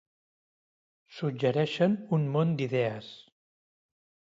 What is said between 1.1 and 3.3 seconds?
Suggereixen un món d'idees.